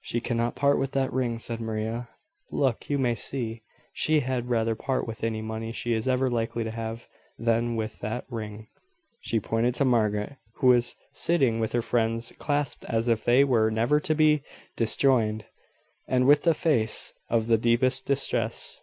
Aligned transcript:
"She 0.00 0.22
cannot 0.22 0.56
part 0.56 0.78
with 0.78 0.92
that 0.92 1.12
ring," 1.12 1.38
said 1.38 1.60
Maria. 1.60 2.08
"Look! 2.50 2.88
you 2.88 2.96
may 2.96 3.14
see 3.14 3.60
she 3.92 4.20
had 4.20 4.48
rather 4.48 4.74
part 4.74 5.06
with 5.06 5.22
any 5.22 5.42
money 5.42 5.72
she 5.72 5.92
is 5.92 6.08
ever 6.08 6.30
likely 6.30 6.64
to 6.64 6.70
have 6.70 7.06
than 7.38 7.76
with 7.76 7.98
that 7.98 8.24
ring." 8.30 8.68
She 9.20 9.38
pointed 9.38 9.74
to 9.74 9.84
Margaret, 9.84 10.38
who 10.54 10.68
was 10.68 10.94
sitting 11.12 11.60
with 11.60 11.72
her 11.72 11.82
hands 11.82 12.32
clasped 12.38 12.86
as 12.86 13.08
if 13.08 13.24
they 13.24 13.44
were 13.44 13.70
never 13.70 14.00
to 14.00 14.14
be 14.14 14.42
disjoined, 14.74 15.44
and 16.08 16.26
with 16.26 16.46
a 16.46 16.54
face 16.54 17.12
of 17.28 17.46
the 17.46 17.58
deepest 17.58 18.06
distress. 18.06 18.80